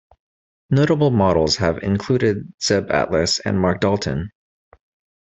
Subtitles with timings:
[0.71, 4.31] Notable models have included Zeb Atlas and Mark Dalton.